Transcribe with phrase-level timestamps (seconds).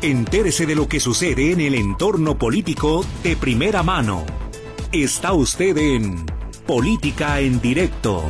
[0.00, 4.24] Entérese de lo que sucede en el entorno político de primera mano.
[4.92, 6.24] Está usted en
[6.68, 8.24] Política en Directo.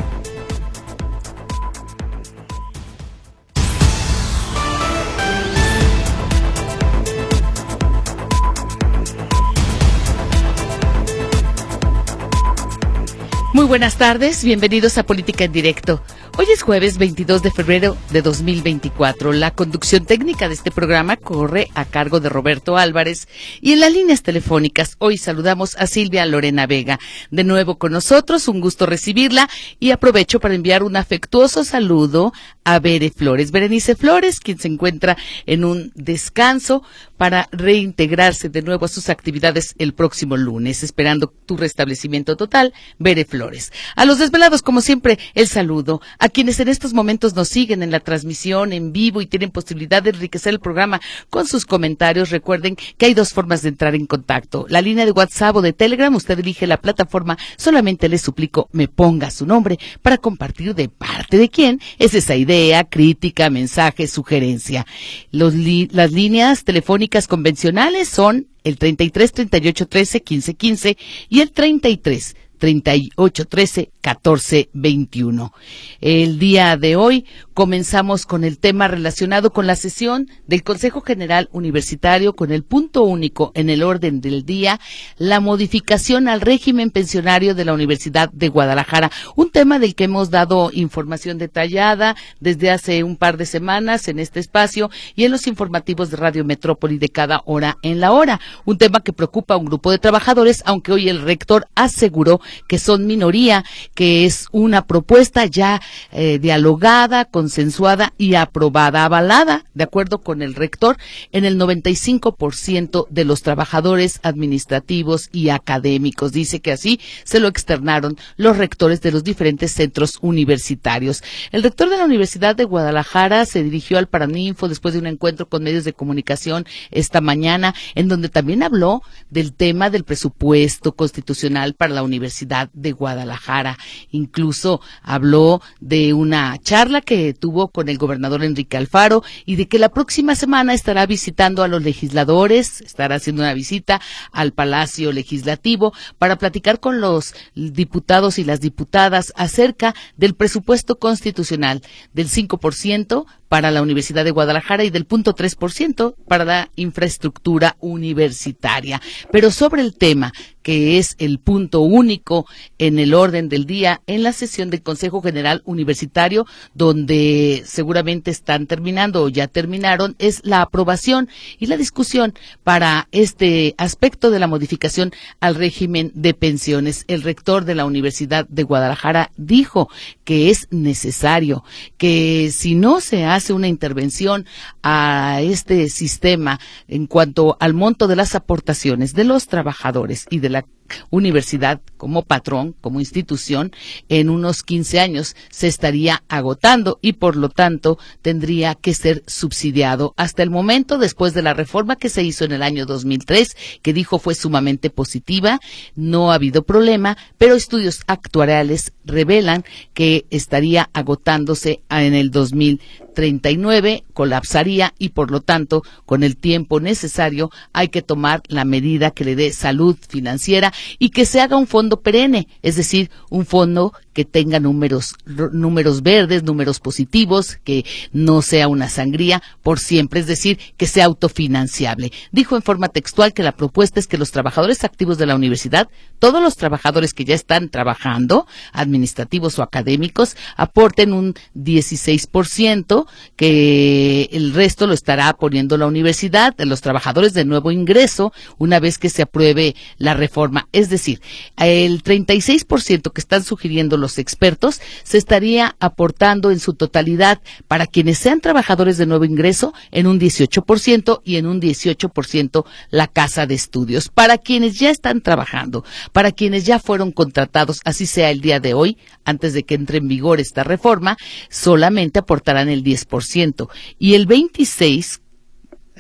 [13.53, 16.01] Muy buenas tardes, bienvenidos a Política en Directo.
[16.41, 19.33] Hoy es jueves 22 de febrero de 2024.
[19.33, 23.27] La conducción técnica de este programa corre a cargo de Roberto Álvarez
[23.61, 27.01] y en las líneas telefónicas hoy saludamos a Silvia Lorena Vega.
[27.33, 29.51] De nuevo con nosotros, un gusto recibirla
[29.81, 33.51] y aprovecho para enviar un afectuoso saludo a Bere Flores.
[33.51, 36.85] Berenice Flores, quien se encuentra en un descanso
[37.17, 43.25] para reintegrarse de nuevo a sus actividades el próximo lunes, esperando tu restablecimiento total, Bere
[43.25, 43.73] Flores.
[43.97, 46.01] A los desvelados, como siempre, el saludo.
[46.21, 49.51] A a quienes en estos momentos nos siguen en la transmisión en vivo y tienen
[49.51, 53.95] posibilidad de enriquecer el programa con sus comentarios, recuerden que hay dos formas de entrar
[53.95, 54.67] en contacto.
[54.69, 58.89] La línea de WhatsApp o de Telegram, usted elige la plataforma, solamente le suplico me
[58.89, 64.87] ponga su nombre para compartir de parte de quién es esa idea, crítica, mensaje, sugerencia.
[65.31, 70.97] las líneas telefónicas convencionales son el 33 38 13 15 15
[71.31, 75.53] y el 33 38 13 14 21.
[76.01, 81.49] El día de hoy comenzamos con el tema relacionado con la sesión del Consejo General
[81.53, 84.81] Universitario con el punto único en el orden del día,
[85.17, 90.31] la modificación al régimen pensionario de la Universidad de Guadalajara, un tema del que hemos
[90.31, 95.47] dado información detallada desde hace un par de semanas en este espacio y en los
[95.47, 99.57] informativos de Radio Metrópoli de cada hora en la hora, un tema que preocupa a
[99.59, 104.87] un grupo de trabajadores, aunque hoy el rector aseguró que son minoría, que es una
[104.87, 105.81] propuesta ya
[106.13, 110.97] eh, dialogada, consensuada y aprobada, avalada, de acuerdo con el rector,
[111.33, 116.33] en el 95% de los trabajadores administrativos y académicos.
[116.33, 121.23] Dice que así se lo externaron los rectores de los diferentes centros universitarios.
[121.53, 125.49] El rector de la Universidad de Guadalajara se dirigió al Paraninfo después de un encuentro
[125.49, 131.75] con medios de comunicación esta mañana, en donde también habló del tema del presupuesto constitucional
[131.75, 132.38] para la universidad
[132.73, 133.79] de Guadalajara.
[134.11, 139.79] Incluso habló de una charla que tuvo con el gobernador Enrique Alfaro y de que
[139.79, 144.01] la próxima semana estará visitando a los legisladores, estará haciendo una visita
[144.33, 151.83] al Palacio Legislativo para platicar con los diputados y las diputadas acerca del presupuesto constitucional
[152.13, 159.01] del 5% para la Universidad de Guadalajara y del punto 3% para la infraestructura universitaria.
[159.33, 160.33] Pero sobre el tema,
[160.69, 162.45] que es el punto único
[162.77, 168.67] en el orden del día en la sesión del Consejo General Universitario, donde seguramente están
[168.67, 172.35] terminando o ya terminaron, es la aprobación y la discusión
[172.65, 177.07] para este aspecto de la modificación al régimen de pensiones.
[177.09, 179.89] El rector de la Universidad de Guadalajara dijo
[180.25, 181.65] que es necesario,
[181.97, 184.45] que si no se hace una intervención
[184.83, 190.58] a este sistema en cuanto al monto de las aportaciones de los trabajadores y de
[190.61, 190.78] la
[191.11, 193.73] universidad como patrón, como institución,
[194.09, 200.15] en unos 15 años se estaría agotando y por lo tanto tendría que ser subsidiado.
[200.17, 203.93] Hasta el momento, después de la reforma que se hizo en el año 2003, que
[203.93, 205.61] dijo fue sumamente positiva,
[205.95, 214.95] no ha habido problema, pero estudios actuariales revelan que estaría agotándose en el 2039, colapsaría
[214.99, 219.37] y por lo tanto, con el tiempo necesario, hay que tomar la medida que le
[219.37, 224.25] dé salud financiera y que se haga un fondo perenne, es decir, un fondo que
[224.25, 230.59] tenga números, números verdes, números positivos, que no sea una sangría por siempre, es decir,
[230.77, 232.11] que sea autofinanciable.
[232.33, 235.89] Dijo en forma textual que la propuesta es que los trabajadores activos de la universidad,
[236.19, 243.07] todos los trabajadores que ya están trabajando, administrativos o académicos, aporten un 16%,
[243.37, 248.99] que el resto lo estará poniendo la universidad, los trabajadores de nuevo ingreso, una vez
[248.99, 250.68] que se apruebe la reforma.
[250.73, 251.21] Es decir,
[251.57, 258.19] el 36% que están sugiriendo los expertos, se estaría aportando en su totalidad para quienes
[258.19, 263.55] sean trabajadores de nuevo ingreso en un 18% y en un 18% la casa de
[263.55, 264.09] estudios.
[264.09, 268.75] Para quienes ya están trabajando, para quienes ya fueron contratados, así sea el día de
[268.75, 271.17] hoy, antes de que entre en vigor esta reforma,
[271.51, 273.69] solamente aportarán el 10%
[273.99, 275.21] y el 26%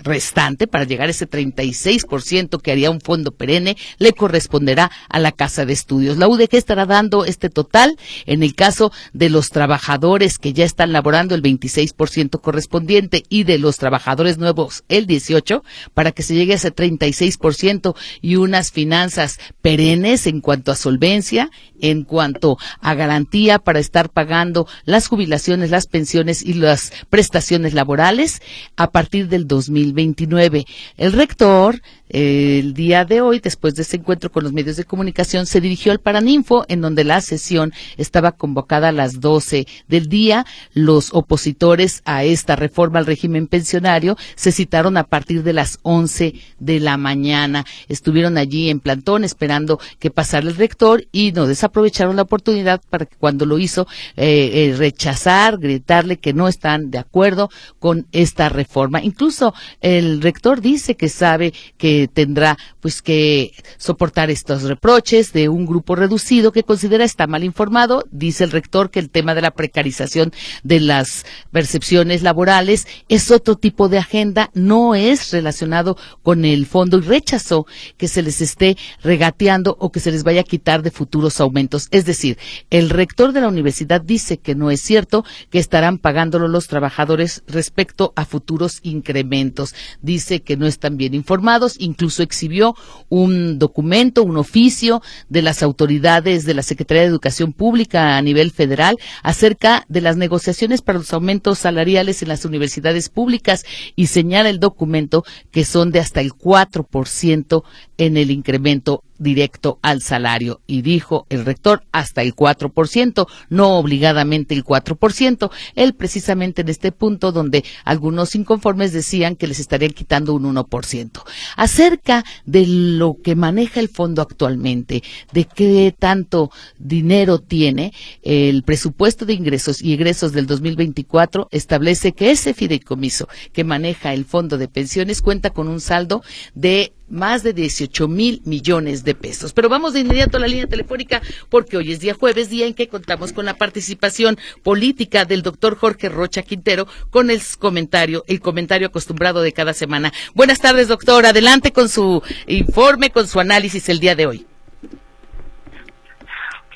[0.02, 5.32] restante para llegar a ese 36% que haría un fondo perenne le corresponderá a la
[5.32, 6.18] Casa de Estudios.
[6.18, 7.96] La UDG estará dando este total
[8.26, 13.58] en el caso de los trabajadores que ya están laborando el 26% correspondiente y de
[13.58, 15.62] los trabajadores nuevos el 18
[15.94, 21.50] para que se llegue a ese 36% y unas finanzas perennes en cuanto a solvencia,
[21.80, 28.40] en cuanto a garantía para estar pagando las jubilaciones, las pensiones y las prestaciones laborales
[28.76, 29.46] a partir del
[29.88, 30.64] 2029.
[30.96, 35.46] El rector el día de hoy, después de ese encuentro con los medios de comunicación,
[35.46, 40.46] se dirigió al Paraninfo, en donde la sesión estaba convocada a las 12 del día.
[40.72, 46.34] Los opositores a esta reforma al régimen pensionario se citaron a partir de las 11
[46.58, 47.64] de la mañana.
[47.88, 53.06] Estuvieron allí en plantón esperando que pasara el rector y no desaprovecharon la oportunidad para
[53.06, 58.49] que cuando lo hizo eh, eh, rechazar, gritarle que no están de acuerdo con esta
[58.49, 59.02] reforma.
[59.02, 65.66] Incluso el rector dice que sabe que tendrá pues que soportar estos reproches de un
[65.66, 68.04] grupo reducido que considera está mal informado.
[68.12, 73.56] Dice el rector que el tema de la precarización de las percepciones laborales es otro
[73.56, 77.66] tipo de agenda, no es relacionado con el fondo y rechazó
[77.96, 81.88] que se les esté regateando o que se les vaya a quitar de futuros aumentos.
[81.90, 82.38] Es decir,
[82.70, 87.42] el rector de la universidad dice que no es cierto que estarán pagándolo los trabajadores
[87.46, 89.74] respecto a futuros incrementos.
[90.02, 92.75] Dice que no están bien informados incluso exhibió
[93.08, 98.52] un documento, un oficio de las autoridades de la Secretaría de Educación Pública a nivel
[98.52, 103.64] federal acerca de las negociaciones para los aumentos salariales en las universidades públicas
[103.96, 107.62] y señala el documento que son de hasta el 4%
[107.98, 110.60] en el incremento directo al salario.
[110.66, 115.50] Y dijo el rector hasta el 4%, no obligadamente el 4%.
[115.74, 121.22] Él precisamente en este punto donde algunos inconformes decían que les estarían quitando un 1%.
[121.56, 125.02] Acerca de lo que maneja el fondo actualmente,
[125.32, 127.92] de qué tanto dinero tiene,
[128.22, 134.24] el presupuesto de ingresos y egresos del 2024 establece que ese fideicomiso que maneja el
[134.24, 136.22] fondo de pensiones cuenta con un saldo
[136.54, 139.52] de más de 18 mil millones de pesos.
[139.52, 142.75] Pero vamos de inmediato a la línea telefónica porque hoy es día jueves, día en
[142.75, 148.40] que contamos con la participación política del doctor Jorge Rocha Quintero con el comentario, el
[148.40, 150.12] comentario acostumbrado de cada semana.
[150.34, 151.26] Buenas tardes, doctor.
[151.26, 154.46] Adelante con su informe, con su análisis el día de hoy.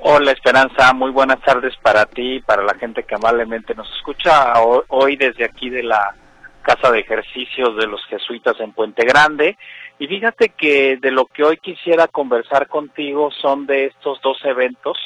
[0.05, 4.53] Hola Esperanza, muy buenas tardes para ti y para la gente que amablemente nos escucha
[4.89, 6.17] hoy desde aquí de la
[6.63, 9.57] Casa de Ejercicios de los Jesuitas en Puente Grande.
[9.99, 14.97] Y fíjate que de lo que hoy quisiera conversar contigo son de estos dos eventos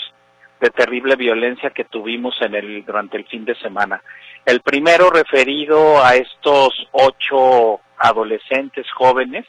[0.61, 4.03] de terrible violencia que tuvimos en el durante el fin de semana.
[4.45, 9.45] El primero referido a estos ocho adolescentes jóvenes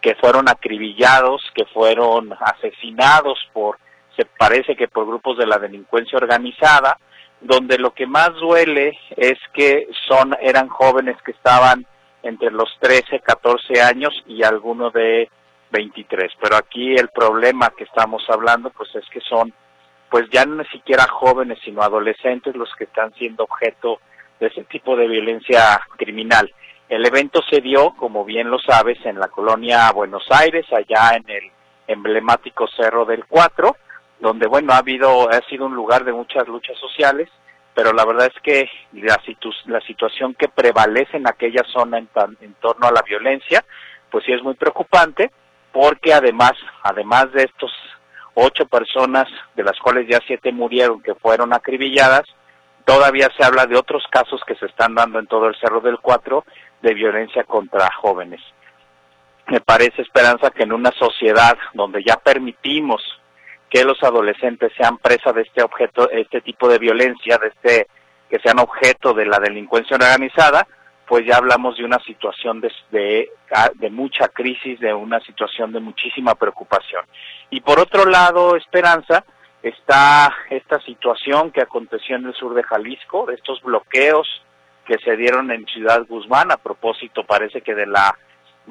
[0.00, 3.78] que fueron acribillados, que fueron asesinados por,
[4.16, 6.98] se parece que por grupos de la delincuencia organizada,
[7.40, 11.86] donde lo que más duele es que son, eran jóvenes que estaban
[12.22, 15.28] entre los 13, 14 años y alguno de
[15.70, 16.32] 23.
[16.40, 19.52] Pero aquí el problema que estamos hablando pues es que son
[20.10, 24.00] pues ya no ni siquiera jóvenes sino adolescentes los que están siendo objeto
[24.40, 26.52] de ese tipo de violencia criminal.
[26.88, 31.28] El evento se dio, como bien lo sabes, en la colonia Buenos Aires, allá en
[31.28, 31.50] el
[31.86, 33.76] emblemático Cerro del Cuatro,
[34.20, 37.28] donde bueno ha habido ha sido un lugar de muchas luchas sociales
[37.78, 39.22] pero la verdad es que la,
[39.66, 42.08] la situación que prevalece en aquella zona en,
[42.40, 43.64] en torno a la violencia,
[44.10, 45.30] pues sí es muy preocupante,
[45.70, 47.70] porque además, además de estos
[48.34, 52.24] ocho personas, de las cuales ya siete murieron, que fueron acribilladas,
[52.84, 56.00] todavía se habla de otros casos que se están dando en todo el Cerro del
[56.00, 56.44] Cuatro
[56.82, 58.40] de violencia contra jóvenes.
[59.46, 63.17] Me parece, Esperanza, que en una sociedad donde ya permitimos
[63.70, 67.86] que los adolescentes sean presa de este objeto, este tipo de violencia, de este
[68.28, 70.66] que sean objeto de la delincuencia organizada,
[71.06, 73.30] pues ya hablamos de una situación de, de,
[73.76, 77.06] de, mucha crisis, de una situación de muchísima preocupación.
[77.48, 79.24] Y por otro lado, Esperanza,
[79.62, 84.28] está esta situación que aconteció en el sur de Jalisco, de estos bloqueos
[84.86, 88.16] que se dieron en Ciudad Guzmán, a propósito parece que de la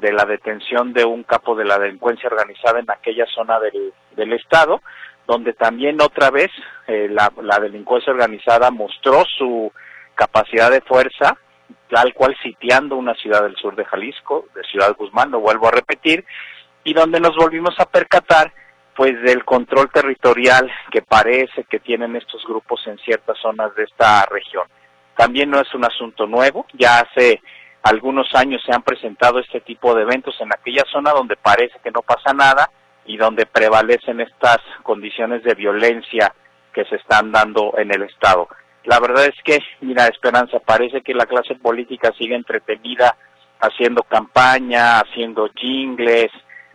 [0.00, 4.32] de la detención de un capo de la delincuencia organizada en aquella zona del, del
[4.32, 4.80] estado,
[5.26, 6.50] donde también otra vez
[6.86, 9.72] eh, la, la delincuencia organizada mostró su
[10.14, 11.36] capacidad de fuerza,
[11.90, 15.72] tal cual sitiando una ciudad del sur de Jalisco, de Ciudad Guzmán, lo vuelvo a
[15.72, 16.24] repetir,
[16.84, 18.52] y donde nos volvimos a percatar
[18.96, 24.26] pues del control territorial que parece que tienen estos grupos en ciertas zonas de esta
[24.26, 24.64] región.
[25.16, 27.40] También no es un asunto nuevo, ya hace
[27.88, 31.90] algunos años se han presentado este tipo de eventos en aquella zona donde parece que
[31.90, 32.70] no pasa nada
[33.06, 36.34] y donde prevalecen estas condiciones de violencia
[36.74, 38.46] que se están dando en el Estado.
[38.84, 43.16] La verdad es que, mira, Esperanza, parece que la clase política sigue entretenida
[43.60, 46.30] haciendo campaña, haciendo jingles,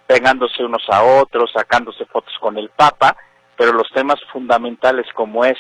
[0.08, 3.15] pegándose unos a otros, sacándose fotos con el Papa,
[3.55, 5.58] pero los temas fundamentales como es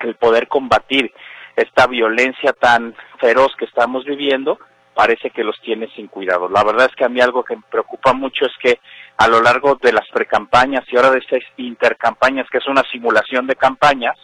[0.00, 1.10] el poder combatir
[1.58, 4.58] esta violencia tan feroz que estamos viviendo,
[4.94, 6.48] parece que los tiene sin cuidado.
[6.48, 8.80] La verdad es que a mí algo que me preocupa mucho es que
[9.16, 13.46] a lo largo de las precampañas y ahora de estas intercampañas, que es una simulación
[13.46, 14.16] de campañas,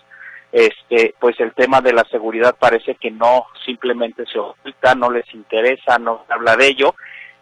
[0.52, 5.32] este, pues el tema de la seguridad parece que no simplemente se oculta, no les
[5.34, 6.94] interesa, no habla de ello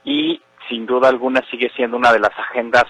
[0.04, 2.84] y sin duda alguna sigue siendo una de las agendas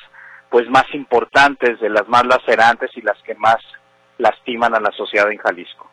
[0.50, 3.58] pues más importantes, de las más lacerantes y las que más
[4.18, 5.91] lastiman a la sociedad en Jalisco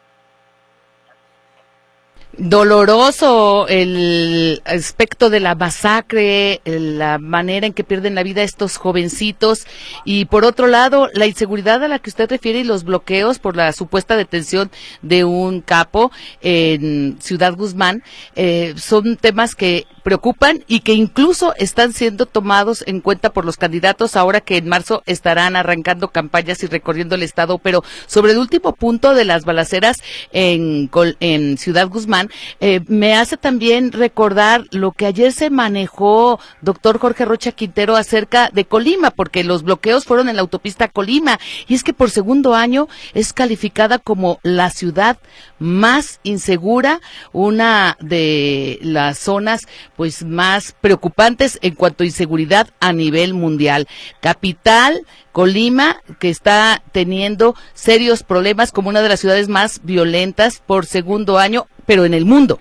[2.37, 9.65] doloroso el aspecto de la masacre, la manera en que pierden la vida estos jovencitos
[10.05, 13.55] y por otro lado la inseguridad a la que usted refiere y los bloqueos por
[13.55, 14.71] la supuesta detención
[15.01, 18.03] de un capo en Ciudad Guzmán
[18.35, 23.57] eh, son temas que preocupan y que incluso están siendo tomados en cuenta por los
[23.57, 27.59] candidatos ahora que en marzo estarán arrancando campañas y recorriendo el estado.
[27.59, 29.97] Pero sobre el último punto de las balaceras
[30.31, 32.18] en, en Ciudad Guzmán,
[32.59, 38.49] eh, me hace también recordar lo que ayer se manejó doctor Jorge Rocha Quintero acerca
[38.53, 41.39] de Colima, porque los bloqueos fueron en la autopista Colima.
[41.67, 45.17] Y es que por segundo año es calificada como la ciudad
[45.59, 53.33] más insegura, una de las zonas pues más preocupantes en cuanto a inseguridad a nivel
[53.33, 53.87] mundial.
[54.21, 60.85] Capital, Colima, que está teniendo serios problemas como una de las ciudades más violentas por
[60.85, 62.59] segundo año, pero en el mundo.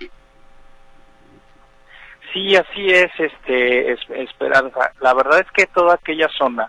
[2.33, 3.91] Sí, así es, este,
[4.23, 4.91] Esperanza.
[5.01, 6.67] La verdad es que toda aquella zona,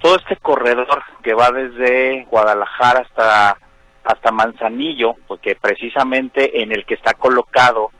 [0.00, 3.56] todo este corredor que va desde Guadalajara hasta
[4.02, 7.90] hasta Manzanillo, porque precisamente en el que está colocado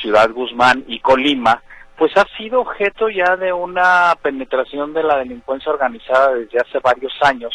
[0.00, 1.62] Ciudad Guzmán y Colima,
[1.98, 7.12] pues ha sido objeto ya de una penetración de la delincuencia organizada desde hace varios
[7.20, 7.52] años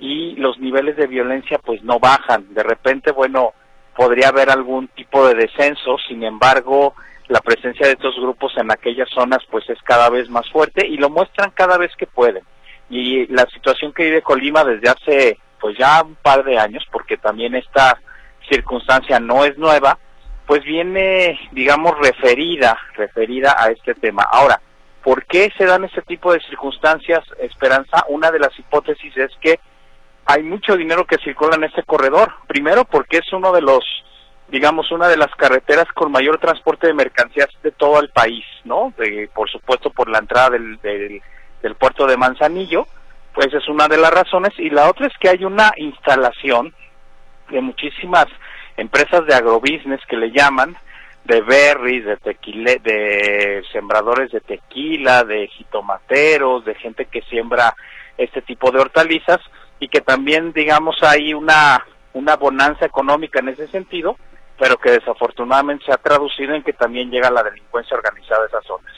[0.00, 2.52] y los niveles de violencia pues no bajan.
[2.54, 3.52] De repente, bueno,
[3.96, 6.94] podría haber algún tipo de descenso, sin embargo,
[7.28, 10.96] la presencia de estos grupos en aquellas zonas pues es cada vez más fuerte y
[10.96, 12.44] lo muestran cada vez que pueden.
[12.90, 17.16] Y la situación que vive Colima desde hace pues ya un par de años, porque
[17.16, 17.98] también esta
[18.50, 19.98] circunstancia no es nueva,
[20.46, 24.24] pues viene, digamos, referida, referida a este tema.
[24.30, 24.60] Ahora,
[25.02, 28.04] ¿por qué se dan este tipo de circunstancias, Esperanza?
[28.08, 29.58] Una de las hipótesis es que
[30.26, 32.32] hay mucho dinero que circula en este corredor.
[32.46, 33.84] Primero, porque es uno de los,
[34.48, 38.92] digamos, una de las carreteras con mayor transporte de mercancías de todo el país, ¿no?
[39.34, 41.22] por supuesto, por la entrada del, del,
[41.62, 42.86] del puerto de Manzanillo,
[43.34, 44.52] pues es una de las razones.
[44.58, 46.74] Y la otra es que hay una instalación
[47.50, 48.26] de muchísimas
[48.76, 50.76] empresas de agrobusiness que le llaman,
[51.24, 57.74] de berries, de tequila, de sembradores de tequila, de jitomateros, de gente que siembra
[58.18, 59.40] este tipo de hortalizas
[59.80, 64.16] y que también digamos hay una una bonanza económica en ese sentido,
[64.58, 68.64] pero que desafortunadamente se ha traducido en que también llega la delincuencia organizada a esas
[68.64, 68.92] zonas.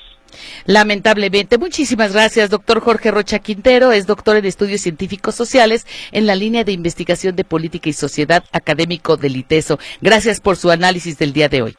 [0.66, 1.56] Lamentablemente.
[1.56, 3.92] Muchísimas gracias, doctor Jorge Rocha Quintero.
[3.92, 8.45] Es doctor en estudios científicos sociales en la línea de investigación de política y sociedad
[8.52, 9.78] académico del ITESO.
[10.00, 11.76] Gracias por su análisis del día de hoy.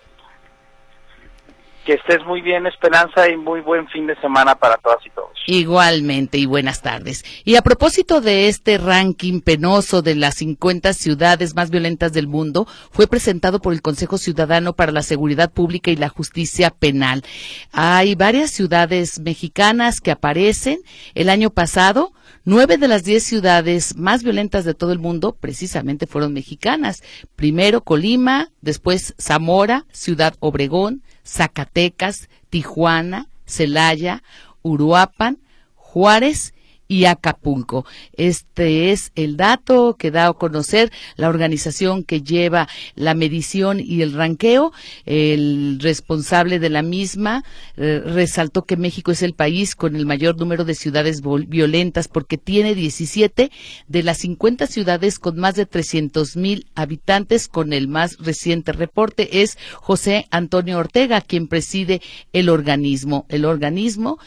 [1.88, 5.30] Que estés muy bien, Esperanza, y muy buen fin de semana para todas y todos.
[5.46, 7.24] Igualmente, y buenas tardes.
[7.46, 12.68] Y a propósito de este ranking penoso de las 50 ciudades más violentas del mundo,
[12.92, 17.24] fue presentado por el Consejo Ciudadano para la Seguridad Pública y la Justicia Penal.
[17.72, 20.80] Hay varias ciudades mexicanas que aparecen.
[21.16, 22.12] El año pasado,
[22.44, 27.02] nueve de las diez ciudades más violentas de todo el mundo precisamente fueron mexicanas.
[27.38, 34.24] Primero Colima, después Zamora, Ciudad Obregón, Zacatecas, Tijuana, Celaya,
[34.64, 35.40] Uruapan,
[35.76, 36.54] Juárez
[36.88, 37.86] y Acapulco.
[38.14, 44.02] Este es el dato que da a conocer la organización que lleva la medición y
[44.02, 44.72] el ranqueo.
[45.06, 47.44] El responsable de la misma
[47.76, 52.38] eh, resaltó que México es el país con el mayor número de ciudades violentas porque
[52.38, 53.52] tiene 17
[53.88, 57.48] de las 50 ciudades con más de 300 mil habitantes.
[57.48, 62.02] Con el más reciente reporte es José Antonio Ortega, quien preside
[62.34, 63.26] el organismo.
[63.30, 64.20] El organismo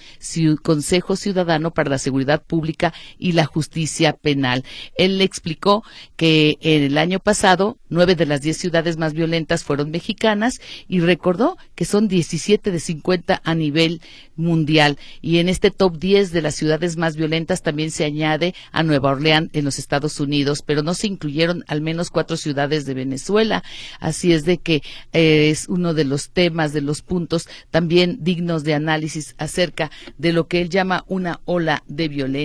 [0.63, 4.65] Consejo Ciudadano para la Seguridad Pública y la Justicia Penal.
[4.97, 5.85] Él explicó
[6.17, 10.99] que en el año pasado nueve de las diez ciudades más violentas fueron mexicanas y
[10.99, 14.01] recordó que son 17 de 50 a nivel
[14.35, 14.99] mundial.
[15.23, 19.11] Y en este top 10 de las ciudades más violentas también se añade a Nueva
[19.11, 23.63] Orleans en los Estados Unidos, pero no se incluyeron al menos cuatro ciudades de Venezuela.
[24.01, 28.65] Así es de que eh, es uno de los temas, de los puntos también dignos
[28.65, 32.40] de análisis acerca de lo que él llama una ola de violencia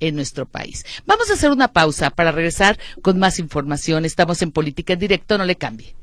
[0.00, 0.84] en nuestro país.
[1.06, 4.04] Vamos a hacer una pausa para regresar con más información.
[4.04, 5.94] Estamos en Política en Directo, no le cambie.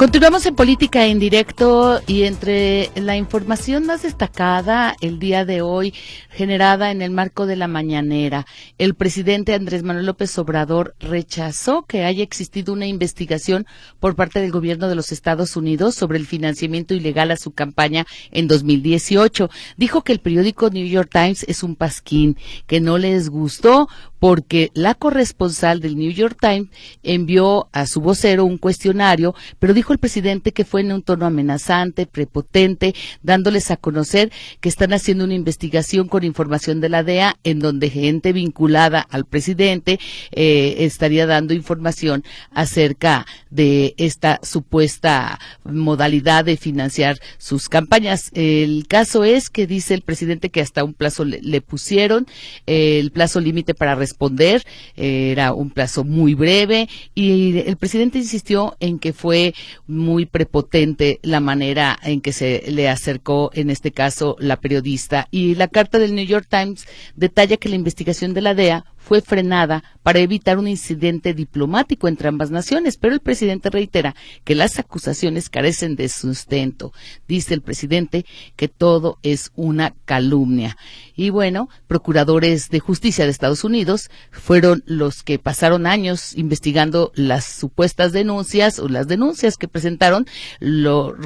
[0.00, 5.92] Continuamos en política en directo y entre la información más destacada el día de hoy
[6.30, 8.46] generada en el marco de la mañanera,
[8.78, 13.66] el presidente Andrés Manuel López Obrador rechazó que haya existido una investigación
[13.98, 18.06] por parte del gobierno de los Estados Unidos sobre el financiamiento ilegal a su campaña
[18.30, 19.50] en 2018.
[19.76, 23.86] Dijo que el periódico New York Times es un pasquín, que no les gustó
[24.20, 26.68] porque la corresponsal del New York Times
[27.02, 31.26] envió a su vocero un cuestionario, pero dijo el presidente que fue en un tono
[31.26, 37.36] amenazante, prepotente, dándoles a conocer que están haciendo una investigación con información de la DEA
[37.44, 39.98] en donde gente vinculada al presidente
[40.32, 42.22] eh, estaría dando información
[42.52, 48.30] acerca de esta supuesta modalidad de financiar sus campañas.
[48.34, 52.26] El caso es que dice el presidente que hasta un plazo le, pusieron,
[52.66, 54.64] el plazo límite para responder,
[54.96, 59.54] era un plazo muy breve y el presidente insistió en que fue
[59.86, 65.28] muy prepotente la manera en que se le acercó en este caso la periodista.
[65.30, 69.22] Y la carta del New York Times detalla que la investigación de la DEA fue
[69.22, 74.14] frenada para evitar un incidente diplomático entre ambas naciones, pero el presidente reitera
[74.44, 76.92] que las acusaciones carecen de sustento.
[77.26, 78.24] Dice el presidente
[78.56, 80.76] que todo es una calumnia.
[81.16, 87.44] Y bueno, procuradores de justicia de Estados Unidos fueron los que pasaron años investigando las
[87.44, 90.26] supuestas denuncias o las denuncias que presentaron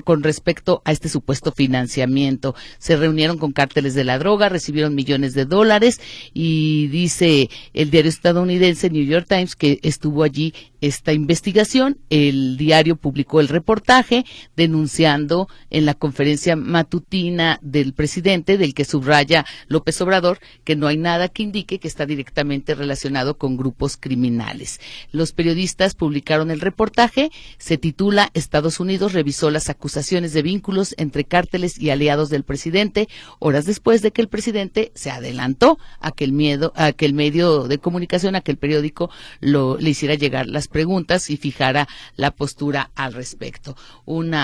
[0.05, 2.55] con respecto a este supuesto financiamiento.
[2.79, 6.01] Se reunieron con cárteles de la droga, recibieron millones de dólares
[6.33, 10.55] y dice el diario estadounidense New York Times que estuvo allí
[10.87, 11.99] esta investigación.
[12.11, 19.47] El diario publicó el reportaje denunciando en la conferencia matutina del presidente, del que subraya
[19.67, 24.79] López Obrador, que no hay nada que indique que está directamente relacionado con grupos criminales.
[25.11, 31.25] Los periodistas publicaron el reportaje, se titula Estados Unidos revisó las acusaciones de vínculos entre
[31.25, 36.25] cárteles y aliados del presidente, horas después de que el presidente se adelantó a que
[36.25, 40.15] el miedo, a que el medio de comunicación, a que el periódico lo, le hiciera
[40.15, 43.77] llegar las preguntas y fijara la postura al respecto.
[44.07, 44.35] Un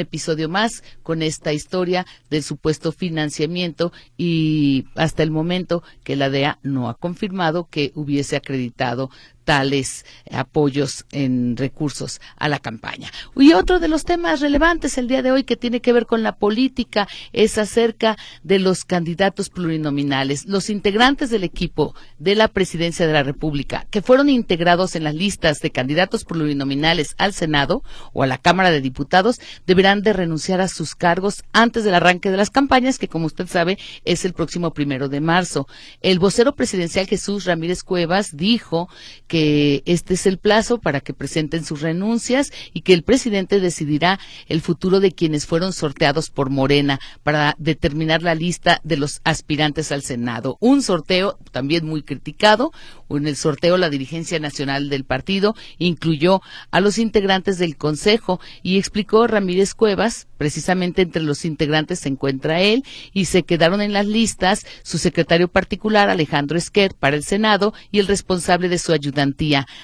[0.00, 6.58] episodio más con esta historia del supuesto financiamiento y hasta el momento que la DEA
[6.64, 9.08] no ha confirmado que hubiese acreditado
[9.48, 13.10] tales apoyos en recursos a la campaña.
[13.34, 16.22] Y otro de los temas relevantes el día de hoy que tiene que ver con
[16.22, 23.06] la política es acerca de los candidatos plurinominales, los integrantes del equipo de la presidencia
[23.06, 27.82] de la República que fueron integrados en las listas de candidatos plurinominales al Senado
[28.12, 32.30] o a la Cámara de Diputados deberán de renunciar a sus cargos antes del arranque
[32.30, 35.66] de las campañas que como usted sabe es el próximo primero de marzo.
[36.02, 38.90] El vocero presidencial Jesús Ramírez Cuevas dijo
[39.26, 39.37] que
[39.86, 44.60] este es el plazo para que presenten sus renuncias y que el presidente decidirá el
[44.60, 50.02] futuro de quienes fueron sorteados por Morena para determinar la lista de los aspirantes al
[50.02, 50.56] Senado.
[50.60, 52.72] Un sorteo también muy criticado.
[53.10, 58.78] En el sorteo la dirigencia nacional del partido incluyó a los integrantes del Consejo y
[58.78, 64.06] explicó Ramírez Cuevas, precisamente entre los integrantes se encuentra él y se quedaron en las
[64.06, 69.27] listas su secretario particular Alejandro Esquer para el Senado y el responsable de su ayudante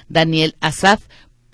[0.08, 1.00] Daniel Azad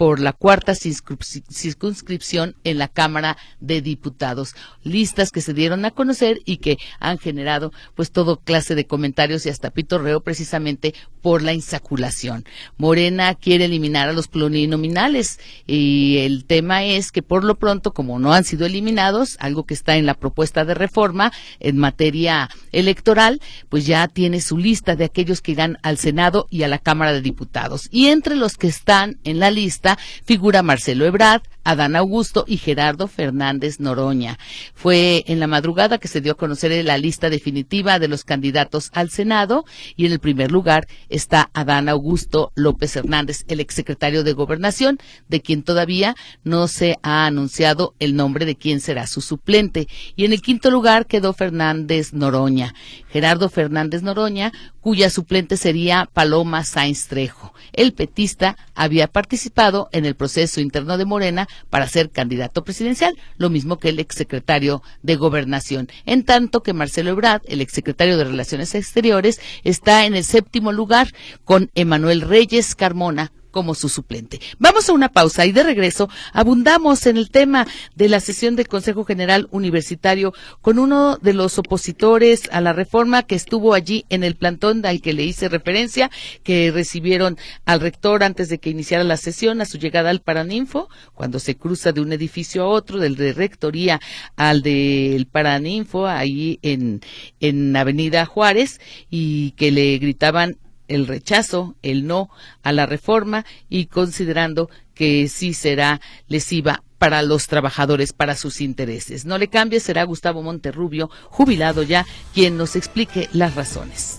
[0.00, 4.54] por la cuarta circunscripción en la Cámara de Diputados.
[4.82, 9.44] Listas que se dieron a conocer y que han generado pues todo clase de comentarios
[9.44, 12.46] y hasta pitorreo precisamente por la insaculación.
[12.78, 18.18] Morena quiere eliminar a los plurinominales y el tema es que por lo pronto como
[18.18, 23.38] no han sido eliminados, algo que está en la propuesta de reforma en materia electoral,
[23.68, 27.12] pues ya tiene su lista de aquellos que irán al Senado y a la Cámara
[27.12, 27.86] de Diputados.
[27.90, 29.89] Y entre los que están en la lista
[30.24, 34.38] figura Marcelo Ebrard, Adán Augusto y Gerardo Fernández Noroña.
[34.74, 38.90] Fue en la madrugada que se dio a conocer la lista definitiva de los candidatos
[38.92, 39.64] al Senado
[39.96, 45.40] y en el primer lugar está Adán Augusto López Hernández, el exsecretario de Gobernación, de
[45.40, 49.88] quien todavía no se ha anunciado el nombre de quién será su suplente.
[50.16, 52.74] Y en el quinto lugar quedó Fernández Noroña.
[53.08, 57.52] Gerardo Fernández Noroña, cuya suplente sería Paloma Sainz Trejo.
[57.72, 63.50] El petista había participado en el proceso interno de Morena para ser candidato presidencial, lo
[63.50, 65.88] mismo que el exsecretario de Gobernación.
[66.06, 71.08] En tanto que Marcelo Ebrard, el exsecretario de Relaciones Exteriores, está en el séptimo lugar
[71.44, 74.40] con Emanuel Reyes Carmona como su suplente.
[74.58, 78.68] Vamos a una pausa y de regreso abundamos en el tema de la sesión del
[78.68, 84.24] Consejo General Universitario con uno de los opositores a la reforma que estuvo allí en
[84.24, 86.10] el plantón al que le hice referencia,
[86.42, 90.88] que recibieron al rector antes de que iniciara la sesión a su llegada al Paraninfo,
[91.14, 94.00] cuando se cruza de un edificio a otro, del de rectoría
[94.36, 97.00] al del Paraninfo, ahí en,
[97.40, 100.56] en Avenida Juárez, y que le gritaban
[100.90, 102.28] el rechazo, el no
[102.62, 109.24] a la reforma y considerando que sí será lesiva para los trabajadores, para sus intereses.
[109.24, 114.18] No le cambie, será Gustavo Monterrubio, jubilado ya, quien nos explique las razones.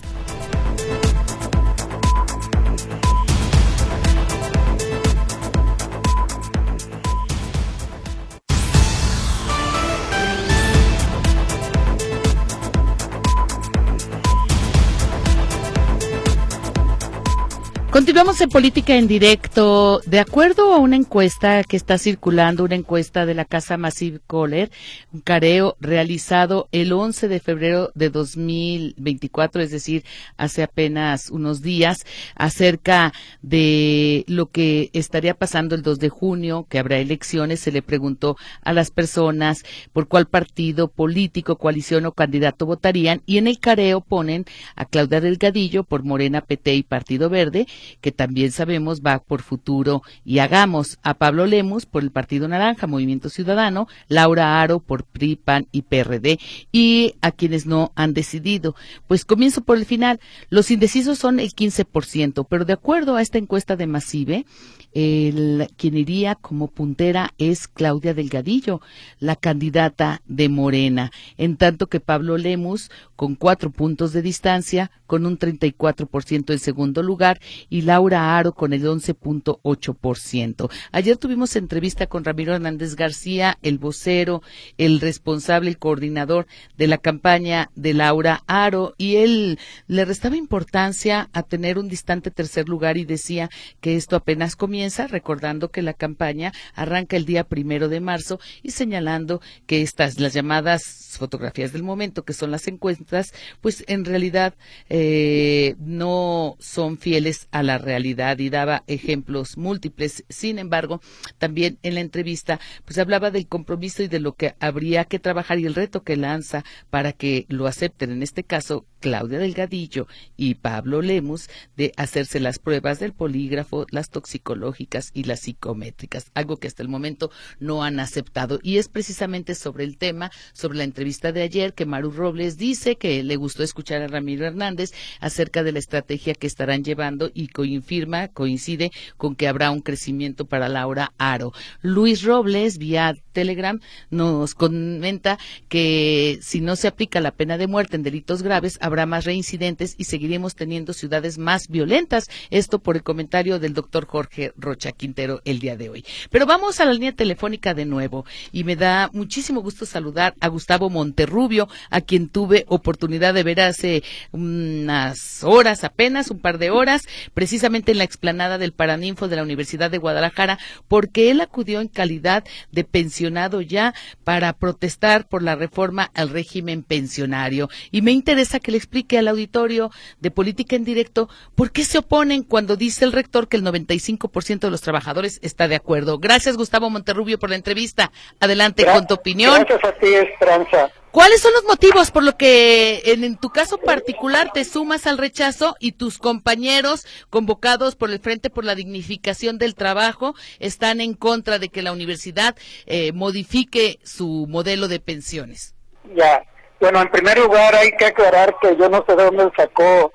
[17.92, 20.00] Continuamos en política en directo.
[20.06, 24.70] De acuerdo a una encuesta que está circulando, una encuesta de la Casa Massive Kohler,
[25.12, 30.04] un careo realizado el 11 de febrero de 2024, es decir,
[30.38, 36.78] hace apenas unos días, acerca de lo que estaría pasando el 2 de junio, que
[36.78, 42.64] habrá elecciones, se le preguntó a las personas por cuál partido político, coalición o candidato
[42.64, 47.66] votarían y en el careo ponen a Claudia Delgadillo por Morena, PT y Partido Verde
[48.00, 52.86] que también sabemos va por futuro y hagamos a Pablo Lemus por el Partido Naranja,
[52.86, 56.38] Movimiento Ciudadano, Laura Aro por PRI, PAN y PRD
[56.70, 58.74] y a quienes no han decidido.
[59.06, 60.20] Pues comienzo por el final.
[60.48, 64.46] Los indecisos son el 15%, pero de acuerdo a esta encuesta de Masive,
[64.92, 68.80] el, quien iría como puntera es Claudia Delgadillo,
[69.18, 75.26] la candidata de Morena, en tanto que Pablo Lemus, con cuatro puntos de distancia, con
[75.26, 77.40] un 34% en segundo lugar,
[77.72, 80.70] y Laura Aro con el 11.8%.
[80.92, 84.42] Ayer tuvimos entrevista con Ramiro Hernández García, el vocero,
[84.76, 91.30] el responsable, el coordinador de la campaña de Laura Aro, y él le restaba importancia
[91.32, 93.48] a tener un distante tercer lugar y decía
[93.80, 98.72] que esto apenas comienza recordando que la campaña arranca el día primero de marzo y
[98.72, 103.32] señalando que estas, las llamadas fotografías del momento, que son las encuestas,
[103.62, 104.54] pues en realidad
[104.90, 110.24] eh, no son fieles a la realidad y daba ejemplos múltiples.
[110.28, 111.00] Sin embargo,
[111.38, 115.58] también en la entrevista, pues hablaba del compromiso y de lo que habría que trabajar
[115.58, 120.54] y el reto que lanza para que lo acepten, en este caso, Claudia Delgadillo y
[120.54, 126.68] Pablo Lemus, de hacerse las pruebas del polígrafo, las toxicológicas y las psicométricas, algo que
[126.68, 128.60] hasta el momento no han aceptado.
[128.62, 132.94] Y es precisamente sobre el tema, sobre la entrevista de ayer, que Maru Robles dice
[132.94, 137.48] que le gustó escuchar a Ramiro Hernández acerca de la estrategia que estarán llevando y
[137.48, 141.52] confirma, coincide con que habrá un crecimiento para Laura Aro.
[141.80, 145.38] Luis Robles, vía Telegram, nos comenta
[145.68, 149.94] que si no se aplica la pena de muerte en delitos graves, habrá más reincidentes
[149.98, 152.28] y seguiremos teniendo ciudades más violentas.
[152.50, 156.04] Esto por el comentario del doctor Jorge Rocha Quintero el día de hoy.
[156.30, 160.48] Pero vamos a la línea telefónica de nuevo y me da muchísimo gusto saludar a
[160.48, 166.70] Gustavo Monterrubio, a quien tuve oportunidad de ver hace unas horas apenas, un par de
[166.70, 167.02] horas,
[167.34, 171.88] precisamente en la explanada del Paraninfo de la Universidad de Guadalajara, porque él acudió en
[171.88, 177.68] calidad de pensionado ya para protestar por la reforma al régimen pensionario.
[177.90, 179.90] Y me interesa que le explique al auditorio
[180.20, 184.60] de política en directo por qué se oponen cuando dice el rector que el 95%
[184.60, 186.18] de los trabajadores está de acuerdo.
[186.18, 188.10] Gracias, Gustavo Monterrubio, por la entrevista.
[188.40, 189.64] Adelante con tu opinión.
[189.64, 190.90] Gracias a ti, Esperanza.
[191.12, 195.76] ¿Cuáles son los motivos por lo que en, tu caso particular te sumas al rechazo
[195.78, 201.58] y tus compañeros convocados por el Frente por la Dignificación del Trabajo están en contra
[201.58, 205.74] de que la universidad eh, modifique su modelo de pensiones?
[206.16, 206.42] Ya,
[206.82, 210.12] bueno, en primer lugar hay que aclarar que yo no sé de dónde sacó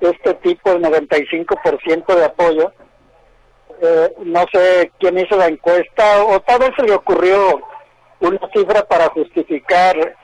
[0.00, 2.72] este tipo el 95% de apoyo.
[3.80, 7.60] eh, no sé quién hizo la encuesta, o tal vez se le ocurrió
[8.18, 10.16] una cifra para justificar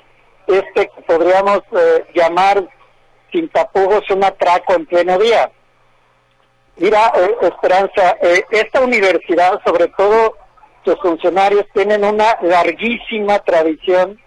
[0.49, 2.69] este que podríamos eh, llamar
[3.31, 5.53] sin tapujos un atraco en pleno día.
[6.79, 8.17] Mira, eh, Esperanza,
[8.51, 10.37] esta universidad, sobre todo
[10.85, 14.21] sus funcionarios, tienen una larguísima tradición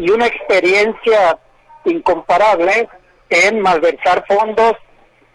[0.00, 1.38] y una experiencia
[1.84, 2.88] incomparable
[3.28, 4.72] en malversar fondos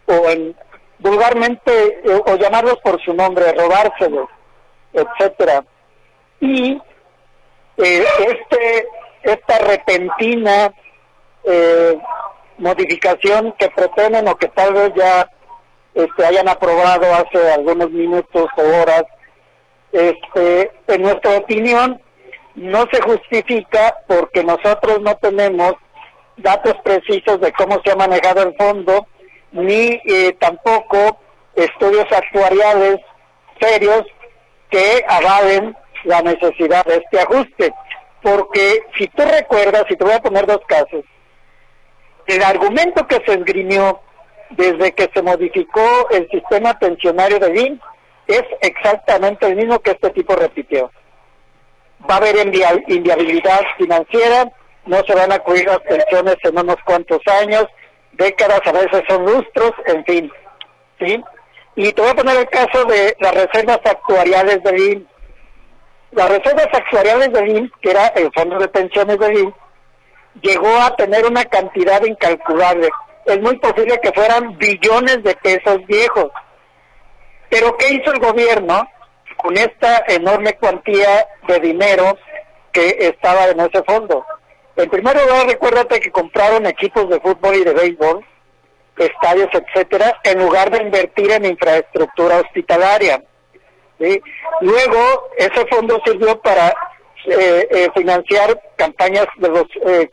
[0.07, 0.55] o en
[0.97, 4.27] vulgarmente eh, o llamarlos por su nombre, robárselos,
[4.91, 5.63] etcétera.
[6.39, 6.81] Y
[7.77, 8.87] eh, este
[9.21, 10.73] esta repentina
[11.43, 11.99] eh,
[12.57, 15.29] modificación que pretenden o que tal vez ya
[15.93, 19.03] este, hayan aprobado hace algunos minutos o horas,
[19.91, 22.01] este, en nuestra opinión
[22.55, 25.73] no se justifica porque nosotros no tenemos
[26.37, 29.07] datos precisos de cómo se ha manejado el fondo
[29.51, 31.19] ni eh, tampoco
[31.55, 32.99] estudios actuariales
[33.59, 34.03] serios
[34.69, 37.73] que avalen la necesidad de este ajuste.
[38.21, 41.03] Porque si tú recuerdas, y te voy a poner dos casos,
[42.27, 44.01] el argumento que se esgrimió
[44.49, 47.81] desde que se modificó el sistema pensionario de BIN
[48.27, 50.91] es exactamente el mismo que este tipo repitió.
[52.09, 52.35] Va a haber
[52.87, 54.51] inviabilidad financiera,
[54.85, 57.65] no se van a cubrir las pensiones en unos cuantos años,
[58.13, 60.31] décadas, a veces son lustros, en fin.
[60.99, 61.23] ¿sí?
[61.75, 65.05] Y te voy a poner el caso de las reservas actuariales de BIM.
[66.11, 69.53] Las reservas actuariales de BIM, que era el fondo de pensiones de BIM,
[70.41, 72.89] llegó a tener una cantidad incalculable.
[73.25, 76.29] Es muy posible que fueran billones de pesos viejos.
[77.49, 78.87] Pero ¿qué hizo el gobierno
[79.45, 82.17] con esta enorme cuantía de dinero
[82.71, 84.25] que estaba en ese fondo?
[84.75, 88.25] En primer lugar, recuérdate que compraron equipos de fútbol y de béisbol,
[88.97, 93.23] estadios, etcétera, en lugar de invertir en infraestructura hospitalaria.
[94.61, 96.69] Luego, ese fondo sirvió para
[97.27, 100.09] eh, eh, financiar campañas de los eh,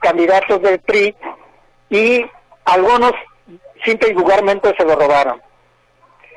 [0.00, 1.14] candidatos del PRI
[1.88, 2.26] y
[2.64, 3.12] algunos
[3.84, 5.40] simple y vulgarmente se lo robaron.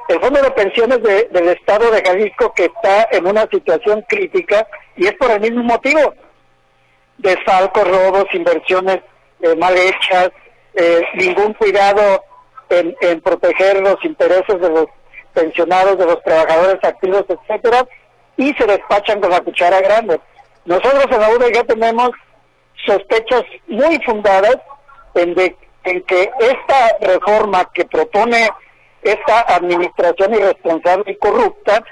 [0.07, 5.07] El Fondo de Pensiones del Estado de Jalisco que está en una situación crítica y
[5.07, 6.13] es por el mismo motivo
[7.17, 8.99] desfalcos, robos, inversiones
[9.41, 10.29] eh, mal hechas,
[10.73, 12.23] eh, ningún cuidado
[12.69, 14.87] en, en, proteger los intereses de los
[15.33, 17.87] pensionados, de los trabajadores activos, etcétera,
[18.37, 20.19] y se despachan con la cuchara grande.
[20.65, 22.09] Nosotros en la UDG tenemos
[22.85, 24.57] sospechas muy fundadas
[25.15, 28.49] en, de, en que esta reforma que propone
[29.05, 31.83] esta administración irresponsable y corrupta,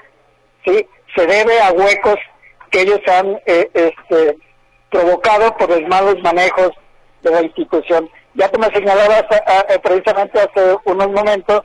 [0.64, 2.16] sí, se debe a huecos
[2.70, 4.36] que ellos han eh, este,
[4.90, 6.70] provocado por los malos manejos
[7.22, 8.10] de la institución.
[8.34, 9.24] Ya te me señalabas
[9.68, 11.62] eh, precisamente hace unos momentos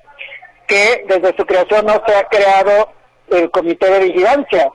[0.68, 2.92] que desde su creación no se ha creado
[3.32, 4.72] el comité de vigilancia.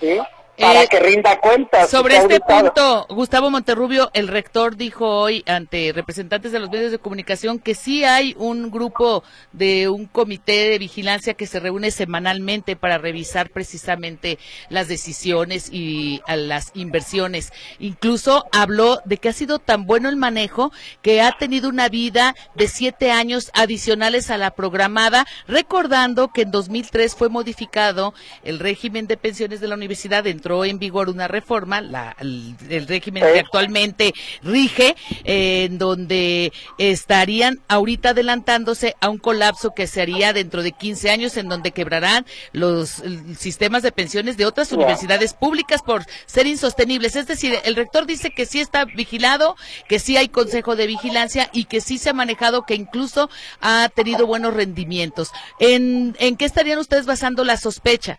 [0.00, 0.18] ¿sí?
[0.58, 1.90] Para eh, que rinda cuentas.
[1.90, 6.98] Sobre este punto, Gustavo Monterrubio, el rector, dijo hoy ante representantes de los medios de
[6.98, 12.76] comunicación que sí hay un grupo de un comité de vigilancia que se reúne semanalmente
[12.76, 14.38] para revisar precisamente
[14.68, 17.52] las decisiones y las inversiones.
[17.78, 22.34] Incluso habló de que ha sido tan bueno el manejo que ha tenido una vida
[22.54, 28.12] de siete años adicionales a la programada, recordando que en 2003 fue modificado
[28.44, 32.56] el régimen de pensiones de la universidad en entró en vigor una reforma, la, el,
[32.88, 40.32] régimen que actualmente rige, en donde estarían ahorita adelantándose a un colapso que se haría
[40.32, 43.04] dentro de 15 años, en donde quebrarán los
[43.38, 47.14] sistemas de pensiones de otras universidades públicas por ser insostenibles.
[47.14, 49.54] Es decir, el rector dice que sí está vigilado,
[49.88, 53.88] que sí hay consejo de vigilancia y que sí se ha manejado, que incluso ha
[53.94, 55.30] tenido buenos rendimientos.
[55.60, 58.18] ¿En, en qué estarían ustedes basando la sospecha?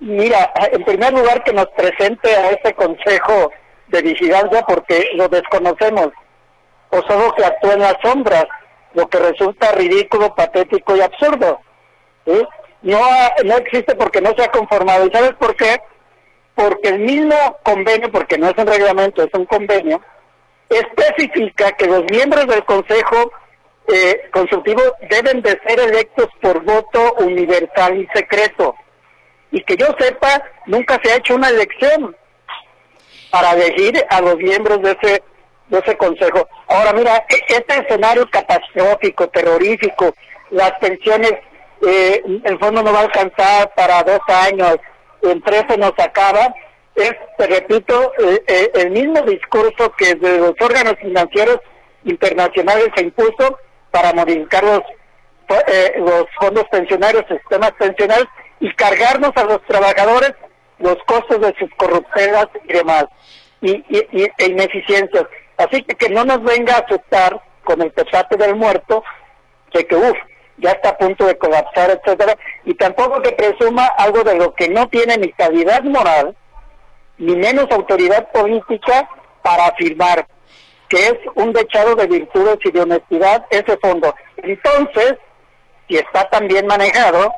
[0.00, 3.50] Mira, en primer lugar que nos presente a ese consejo
[3.88, 6.08] de vigilancia porque lo desconocemos,
[6.90, 8.46] o solo que actúa en las sombras,
[8.94, 11.60] lo que resulta ridículo, patético y absurdo.
[12.82, 13.00] No,
[13.44, 15.06] no existe porque no se ha conformado.
[15.06, 15.80] ¿Y sabes por qué?
[16.54, 20.00] Porque el mismo convenio, porque no es un reglamento, es un convenio,
[20.68, 23.32] especifica que los miembros del Consejo
[23.88, 28.74] eh, Consultivo deben de ser electos por voto universal y secreto
[29.50, 32.16] y que yo sepa, nunca se ha hecho una elección
[33.30, 35.22] para elegir a los miembros de ese
[35.68, 36.46] de ese consejo.
[36.68, 40.14] Ahora mira, e, este escenario catastrófico, terrorífico,
[40.50, 41.32] las pensiones,
[41.86, 44.76] eh, el fondo no va a alcanzar para dos años,
[45.22, 46.54] en tres se nos acaba,
[46.94, 51.58] es, te repito, eh, eh, el mismo discurso que de los órganos financieros
[52.04, 53.58] internacionales se impuso
[53.90, 54.82] para modificar los
[55.48, 58.26] eh, los fondos pensionarios, sistemas pensionales
[58.60, 60.34] y cargarnos a los trabajadores
[60.78, 63.06] los costos de sus corruptelas y demás,
[63.60, 65.24] y, e ineficiencias.
[65.56, 69.02] Así que que no nos venga a asustar con el pesate del muerto,
[69.72, 70.16] de que uff,
[70.58, 74.68] ya está a punto de colapsar, etcétera, y tampoco que presuma algo de lo que
[74.68, 76.36] no tiene ni calidad moral,
[77.18, 79.08] ni menos autoridad política
[79.42, 80.26] para afirmar
[80.88, 84.14] que es un dechado de virtudes y de honestidad ese fondo.
[84.36, 85.14] Entonces,
[85.88, 87.32] si está tan bien manejado,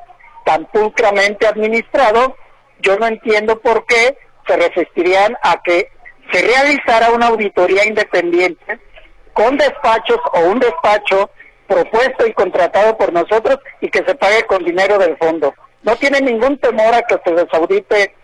[0.46, 2.36] tan pulcramente administrado,
[2.78, 5.90] yo no entiendo por qué se resistirían a que
[6.32, 8.78] se realizara una auditoría independiente
[9.32, 11.30] con despachos o un despacho
[11.66, 15.52] propuesto y contratado por nosotros y que se pague con dinero del fondo.
[15.82, 18.14] No tiene ningún temor a que se desaudite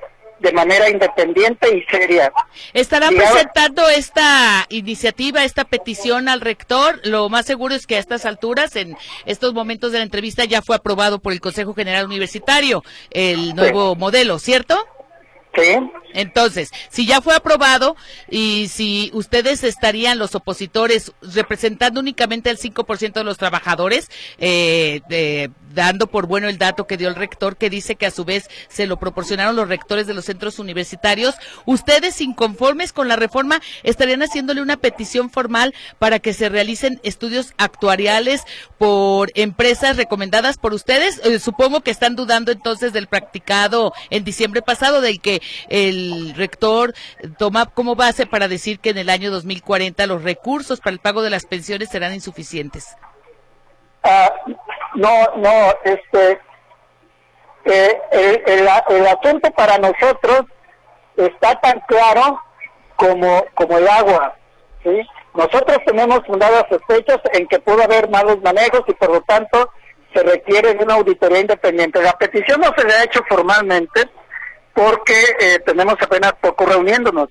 [0.43, 2.33] de manera independiente y seria.
[2.75, 7.01] ¿Estarán presentando esta iniciativa, esta petición al rector?
[7.05, 10.61] Lo más seguro es que a estas alturas, en estos momentos de la entrevista, ya
[10.61, 14.77] fue aprobado por el Consejo General Universitario el nuevo modelo, ¿cierto?
[16.15, 17.97] Entonces, si ya fue aprobado
[18.31, 26.07] y si ustedes estarían los opositores representando únicamente al 5% de los trabajadores, eh, dando
[26.07, 28.87] por bueno el dato que dio el rector, que dice que a su vez se
[28.87, 31.35] lo proporcionaron los rectores de los centros universitarios,
[31.65, 37.55] ustedes inconformes con la reforma estarían haciéndole una petición formal para que se realicen estudios
[37.59, 38.43] actuariales
[38.79, 41.21] por empresas recomendadas por ustedes.
[41.25, 46.35] Eh, supongo que están dudando entonces del practicado en diciembre pasado, del que el el
[46.35, 46.95] rector
[47.39, 51.23] toma como base para decir que en el año 2040 los recursos para el pago
[51.23, 52.97] de las pensiones serán insuficientes?
[54.03, 54.33] Ah,
[54.95, 56.41] no, no, este,
[57.65, 60.43] eh, el, el, asunto para nosotros
[61.17, 62.41] está tan claro
[62.97, 64.35] como, como el agua,
[64.83, 65.03] ¿sí?
[65.35, 69.71] Nosotros tenemos fundadas sospechas en que pudo haber malos manejos y por lo tanto
[70.13, 72.03] se requiere una auditoría independiente.
[72.03, 74.11] La petición no se le ha hecho formalmente,
[74.75, 77.29] porque eh, tenemos apenas poco reuniéndonos.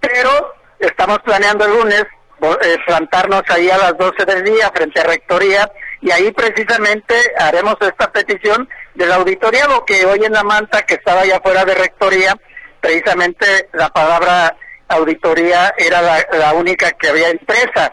[0.00, 2.04] Pero estamos planeando el lunes
[2.40, 5.70] eh, plantarnos ahí a las 12 del día frente a Rectoría
[6.02, 11.24] y ahí precisamente haremos esta petición del auditoriado que hoy en la manta que estaba
[11.24, 12.36] ya fuera de Rectoría,
[12.80, 14.54] precisamente la palabra
[14.88, 17.92] auditoría era la, la única que había impresa,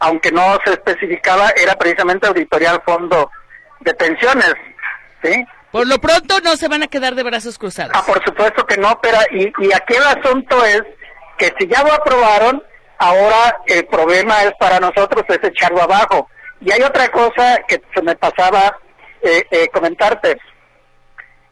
[0.00, 3.30] aunque no se especificaba, era precisamente auditoría al fondo
[3.80, 4.54] de pensiones,
[5.22, 5.46] ¿sí?
[5.70, 7.92] Por lo pronto no se van a quedar de brazos cruzados.
[7.94, 10.82] Ah, por supuesto que no, pero y, y aquí el asunto es
[11.36, 12.62] que si ya lo aprobaron,
[12.98, 16.28] ahora el problema es para nosotros es echarlo abajo.
[16.60, 18.78] Y hay otra cosa que se me pasaba
[19.22, 20.38] eh, eh, comentarte.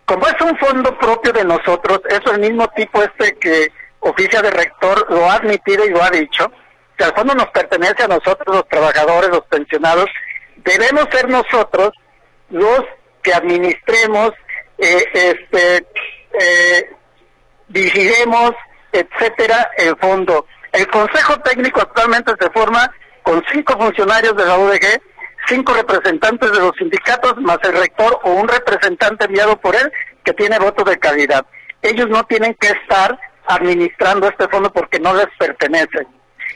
[0.05, 4.51] Como es un fondo propio de nosotros, es el mismo tipo este que oficia de
[4.51, 6.51] rector lo ha admitido y lo ha dicho,
[6.97, 10.07] que el fondo nos pertenece a nosotros, los trabajadores, los pensionados,
[10.57, 11.91] debemos ser nosotros
[12.51, 12.83] los
[13.27, 14.31] que administremos,
[14.79, 15.85] eh, este,
[16.41, 16.91] eh,
[17.67, 18.53] vigilemos,
[18.93, 20.47] etcétera, el fondo.
[20.73, 22.89] El Consejo Técnico actualmente se forma
[23.25, 25.03] con cinco funcionarios de la UDG,
[25.49, 30.33] cinco representantes de los sindicatos, más el rector o un representante enviado por él que
[30.35, 31.45] tiene voto de calidad.
[31.83, 36.07] Ellos no tienen que estar administrando este fondo porque no les pertenece.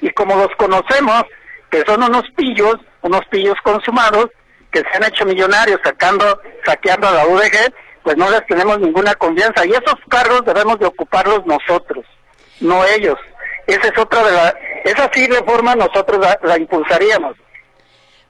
[0.03, 1.25] Y como los conocemos,
[1.69, 4.29] que son unos pillos, unos pillos consumados,
[4.71, 9.15] que se han hecho millonarios sacando, saqueando a la UDG, pues no les tenemos ninguna
[9.15, 9.65] confianza.
[9.67, 12.05] Y esos cargos debemos de ocuparlos nosotros,
[12.61, 13.19] no ellos.
[13.67, 14.55] Esa es otra de la,
[14.85, 17.37] esa sí reforma nosotros la impulsaríamos.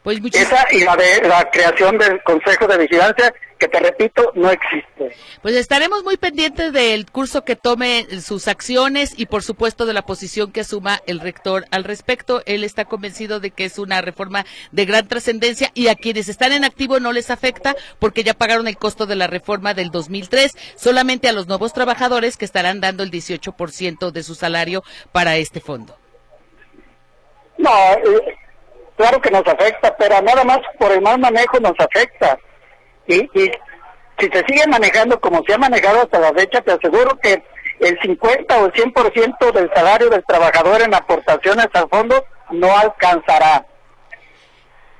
[0.02, 4.50] Pues Esa y la de la creación del Consejo de Vigilancia, que te repito, no
[4.50, 5.14] existe.
[5.42, 10.02] Pues estaremos muy pendientes del curso que tome sus acciones y por supuesto de la
[10.02, 12.42] posición que asuma el rector al respecto.
[12.46, 16.52] Él está convencido de que es una reforma de gran trascendencia y a quienes están
[16.52, 20.56] en activo no les afecta porque ya pagaron el costo de la reforma del 2003,
[20.76, 25.60] solamente a los nuevos trabajadores que estarán dando el 18% de su salario para este
[25.60, 25.96] fondo.
[27.58, 28.38] No, eh,
[28.96, 32.38] claro que nos afecta, pero nada más por el mal manejo nos afecta.
[33.14, 33.50] Y, y
[34.18, 37.42] si se sigue manejando como se ha manejado hasta la fecha, te aseguro que
[37.80, 43.66] el 50 o el 100% del salario del trabajador en aportaciones al fondo no alcanzará.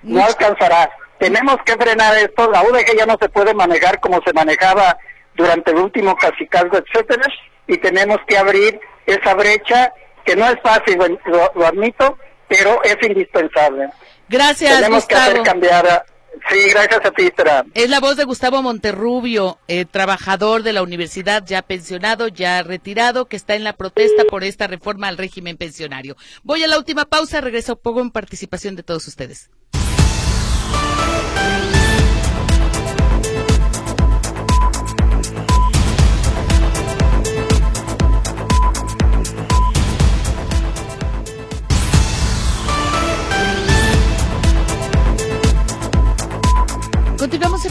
[0.03, 0.91] No alcanzará.
[1.19, 2.51] Tenemos que frenar esto.
[2.51, 4.97] La UDG ya no se puede manejar como se manejaba
[5.35, 7.27] durante el último casicazgo, etcétera,
[7.67, 9.93] y tenemos que abrir esa brecha
[10.25, 10.99] que no es fácil,
[11.55, 13.89] lo admito, pero es indispensable.
[14.29, 16.05] Gracias, Tenemos que hacer cambiar
[16.51, 17.31] Sí, gracias a ti,
[17.75, 23.27] Es la voz de Gustavo Monterrubio, eh, trabajador de la universidad, ya pensionado, ya retirado,
[23.27, 26.17] que está en la protesta por esta reforma al régimen pensionario.
[26.43, 29.49] Voy a la última pausa, regreso poco en participación de todos ustedes.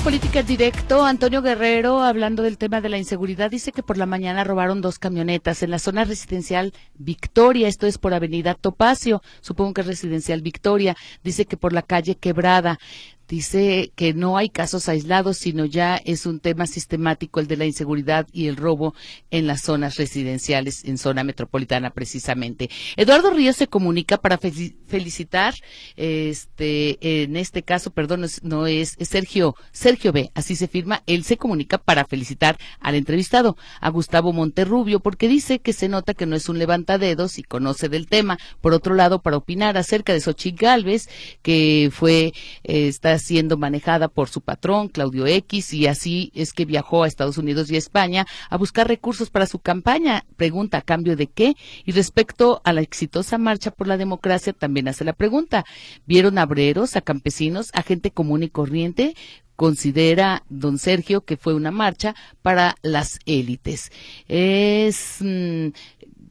[0.04, 4.44] Política Directo, Antonio Guerrero, hablando del tema de la inseguridad, dice que por la mañana
[4.44, 9.82] robaron dos camionetas en la zona residencial Victoria, esto es por Avenida Topacio, supongo que
[9.82, 12.80] es residencial Victoria, dice que por la calle Quebrada.
[13.30, 17.66] Dice que no hay casos aislados, sino ya es un tema sistemático el de la
[17.66, 18.96] inseguridad y el robo
[19.30, 22.72] en las zonas residenciales, en zona metropolitana precisamente.
[22.98, 25.54] Eduardo Ríos se comunica para felicitar,
[25.96, 31.38] este, en este caso, perdón, no es, Sergio, Sergio B, así se firma, él se
[31.38, 36.36] comunica para felicitar al entrevistado, a Gustavo Monterrubio, porque dice que se nota que no
[36.36, 38.40] es un levantadedos y conoce del tema.
[38.60, 41.10] Por otro lado, para opinar acerca de Xochitl Galvez,
[41.44, 47.04] que fue, esta siendo manejada por su patrón, Claudio X, y así es que viajó
[47.04, 50.26] a Estados Unidos y España a buscar recursos para su campaña.
[50.38, 51.56] Pregunta, ¿a cambio de qué?
[51.86, 55.66] Y respecto a la exitosa marcha por la democracia, también hace la pregunta.
[56.06, 59.16] ¿Vieron a obreros, a campesinos, a gente común y corriente?
[59.60, 63.92] considera don Sergio que fue una marcha para las élites.
[64.30, 65.68] Es mm,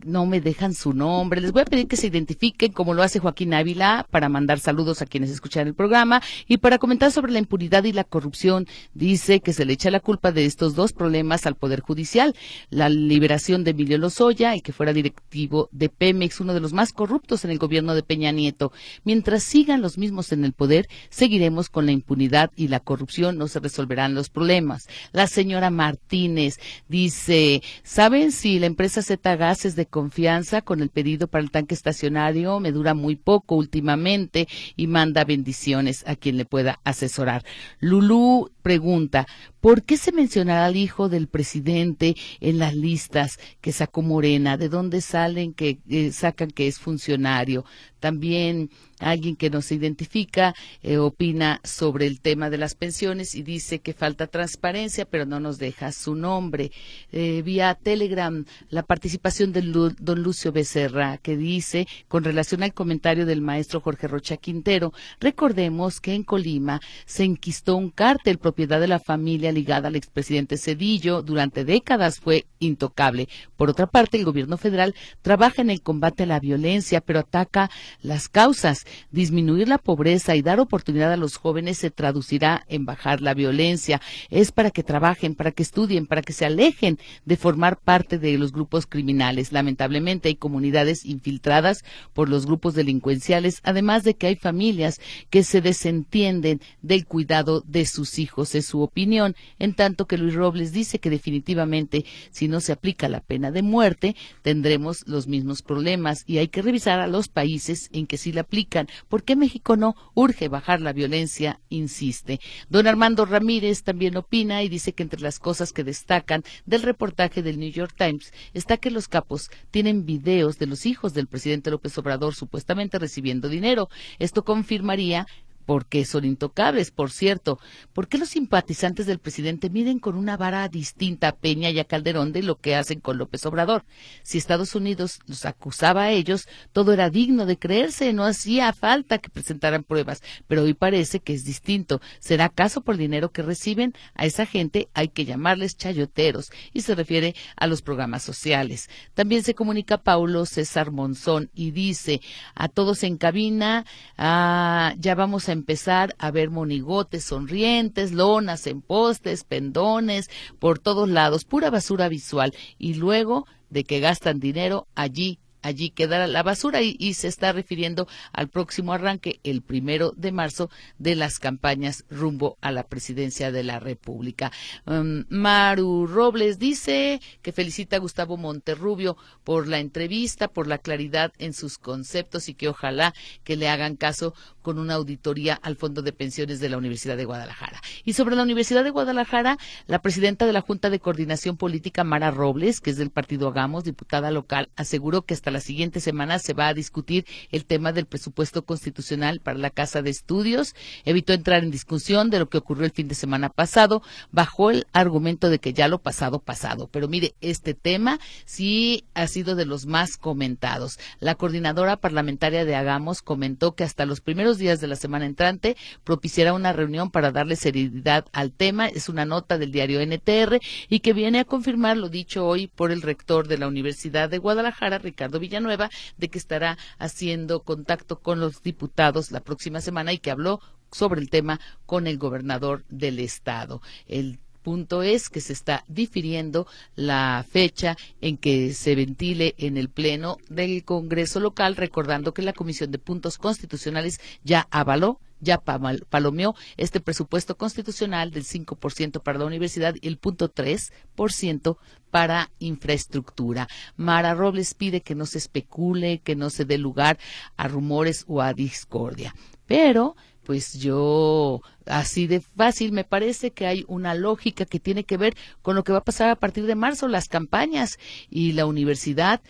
[0.09, 1.41] no me dejan su nombre.
[1.41, 5.03] Les voy a pedir que se identifiquen como lo hace Joaquín Ávila para mandar saludos
[5.03, 8.67] a quienes escuchan el programa y para comentar sobre la impunidad y la corrupción.
[8.95, 12.35] Dice que se le echa la culpa de estos dos problemas al Poder Judicial.
[12.71, 16.93] La liberación de Emilio Lozoya, y que fuera directivo de Pemex, uno de los más
[16.93, 18.73] corruptos en el gobierno de Peña Nieto.
[19.05, 23.49] Mientras sigan los mismos en el poder, seguiremos con la impunidad y la corrupción, no
[23.49, 24.89] se resolverán los problemas.
[25.13, 30.91] La señora Martínez dice, ¿saben si la empresa Z Gas es de confianza con el
[30.91, 32.61] pedido para el tanque estacionario.
[32.61, 34.47] Me dura muy poco últimamente
[34.77, 37.43] y manda bendiciones a quien le pueda asesorar.
[37.81, 39.27] Lulú pregunta,
[39.61, 44.57] ¿por qué se mencionará al hijo del presidente en las listas que sacó Morena?
[44.57, 47.65] ¿De dónde salen que eh, sacan que es funcionario?
[48.01, 53.81] También alguien que nos identifica eh, opina sobre el tema de las pensiones y dice
[53.81, 56.71] que falta transparencia, pero no nos deja su nombre.
[57.13, 63.27] Eh, vía Telegram, la participación de don Lucio Becerra, que dice, con relación al comentario
[63.27, 68.89] del maestro Jorge Rocha Quintero, recordemos que en Colima se enquistó un cártel propiedad de
[68.89, 71.23] la familia ligada al expresidente Cedillo.
[71.23, 73.29] Durante décadas fue intocable.
[73.57, 77.71] Por otra parte, el gobierno federal trabaja en el combate a la violencia, pero ataca
[78.03, 83.21] las causas Disminuir la pobreza y dar oportunidad a los jóvenes se traducirá en bajar
[83.21, 84.01] la violencia.
[84.31, 88.37] Es para que trabajen, para que estudien, para que se alejen de formar parte de
[88.39, 89.53] los grupos criminales.
[89.53, 95.61] Lamentablemente hay comunidades infiltradas por los grupos delincuenciales, además de que hay familias que se
[95.61, 100.99] desentienden del cuidado de sus hijos, es su opinión, en tanto que Luis Robles dice
[100.99, 106.39] que definitivamente si no se aplica la pena de muerte tendremos los mismos problemas y
[106.39, 109.95] hay que revisar a los países en que sí la aplican ¿Por qué México no
[110.15, 111.61] urge bajar la violencia?
[111.69, 112.41] Insiste.
[112.69, 117.43] Don Armando Ramírez también opina y dice que entre las cosas que destacan del reportaje
[117.43, 121.71] del New York Times está que los capos tienen videos de los hijos del presidente
[121.71, 123.89] López Obrador supuestamente recibiendo dinero.
[124.19, 125.27] Esto confirmaría
[125.69, 127.61] porque son intocables, por cierto.
[127.93, 131.85] ¿Por qué los simpatizantes del presidente miden con una vara distinta a Peña y a
[131.85, 133.85] Calderón de lo que hacen con López Obrador?
[134.23, 139.19] Si Estados Unidos los acusaba a ellos, todo era digno de creerse, no hacía falta
[139.19, 142.01] que presentaran pruebas, pero hoy parece que es distinto.
[142.19, 143.93] ¿Será acaso por el dinero que reciben?
[144.15, 148.89] A esa gente hay que llamarles chayoteros, y se refiere a los programas sociales.
[149.13, 152.23] También se comunica Paulo César Monzón y dice
[152.55, 153.85] a todos en cabina,
[154.17, 161.09] ah, ya vamos a empezar a ver monigotes sonrientes, lonas en postes, pendones, por todos
[161.09, 162.55] lados, pura basura visual.
[162.79, 168.07] Y luego de que gastan dinero allí allí quedará la basura y, se está refiriendo
[168.33, 173.65] al próximo arranque el primero de marzo de las campañas rumbo a la presidencia de
[173.65, 174.53] la República.
[174.87, 181.33] Um, Maru Robles dice que felicita a Gustavo Monterrubio por la entrevista, por la claridad
[181.39, 184.35] en sus conceptos y que ojalá que le hagan caso
[184.69, 187.81] con una auditoría al Fondo de Pensiones de la Universidad de Guadalajara.
[188.05, 189.57] Y sobre la Universidad de Guadalajara,
[189.87, 193.85] la presidenta de la Junta de Coordinación Política, Mara Robles, que es del partido Hagamos,
[193.85, 198.05] diputada local, aseguró que hasta la siguiente semana se va a discutir el tema del
[198.05, 200.75] presupuesto constitucional para la Casa de Estudios.
[201.07, 204.03] Evitó entrar en discusión de lo que ocurrió el fin de semana pasado,
[204.33, 206.91] bajo el argumento de que ya lo pasado, pasado.
[206.93, 210.99] Pero mire, este tema sí ha sido de los más comentados.
[211.21, 215.77] La coordinadora parlamentaria de Hagamos comentó que hasta los primeros días de la semana entrante
[216.05, 218.89] propiciará una reunión para darle seriedad al tema.
[218.89, 222.91] Es una nota del diario NTR y que viene a confirmar lo dicho hoy por
[222.91, 228.41] el rector de la Universidad de Guadalajara, Ricardo Villanueva de que estará haciendo contacto con
[228.41, 233.19] los diputados la próxima semana y que habló sobre el tema con el gobernador del
[233.19, 233.83] estado.
[234.07, 234.39] El
[234.69, 240.37] punto es que se está difiriendo la fecha en que se ventile en el Pleno
[240.51, 247.01] del Congreso local, recordando que la Comisión de Puntos Constitucionales ya avaló ya palomeó este
[247.01, 251.79] presupuesto constitucional del 5% para la universidad y el punto 3%
[252.11, 253.69] para infraestructura.
[253.97, 257.19] Mara Robles pide que no se especule, que no se dé lugar
[257.57, 259.35] a rumores o a discordia.
[259.67, 260.17] Pero
[260.49, 265.37] pues yo así de fácil me parece que hay una lógica que tiene que ver
[265.61, 267.99] con lo que va a pasar a partir de marzo, las campañas
[268.31, 269.43] y la universidad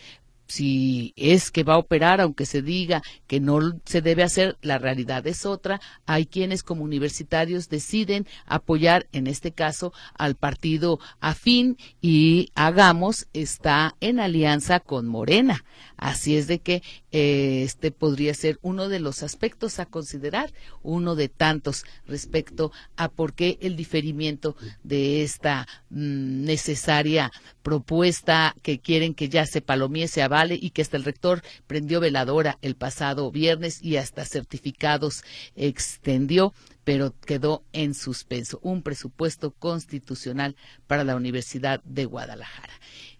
[0.48, 4.78] si es que va a operar, aunque se diga que no se debe hacer, la
[4.78, 5.80] realidad es otra.
[6.06, 13.94] Hay quienes como universitarios deciden apoyar, en este caso, al partido afín y Hagamos está
[14.00, 15.64] en alianza con Morena.
[15.96, 20.52] Así es de que este podría ser uno de los aspectos a considerar,
[20.82, 27.32] uno de tantos respecto a por qué el diferimiento de esta mm, necesaria
[27.62, 32.00] propuesta que quieren que ya se palomie, se avale y que hasta el rector prendió
[32.00, 35.22] veladora el pasado viernes y hasta certificados
[35.56, 36.52] extendió
[36.88, 40.56] pero quedó en suspenso un presupuesto constitucional
[40.86, 42.72] para la Universidad de Guadalajara.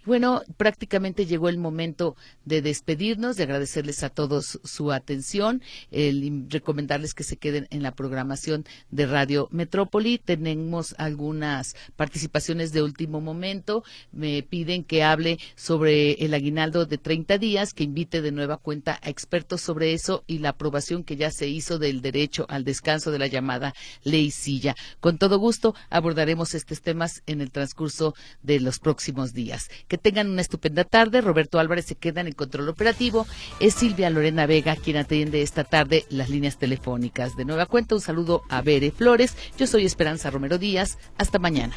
[0.09, 7.13] Bueno, prácticamente llegó el momento de despedirnos, de agradecerles a todos su atención, el recomendarles
[7.13, 10.17] que se queden en la programación de Radio Metrópoli.
[10.17, 13.85] Tenemos algunas participaciones de último momento.
[14.11, 18.99] Me piden que hable sobre el aguinaldo de 30 días, que invite de nueva cuenta
[19.03, 23.11] a expertos sobre eso y la aprobación que ya se hizo del derecho al descanso
[23.11, 24.75] de la llamada ley silla.
[25.01, 30.41] Con todo gusto abordaremos estos temas en el transcurso de los próximos días tengan una
[30.41, 31.21] estupenda tarde.
[31.21, 33.27] Roberto Álvarez se queda en el control operativo.
[33.61, 37.37] Es Silvia Lorena Vega quien atiende esta tarde las líneas telefónicas.
[37.37, 39.37] De nueva cuenta, un saludo a Bere Flores.
[39.59, 40.99] Yo soy Esperanza Romero Díaz.
[41.17, 41.75] Hasta mañana.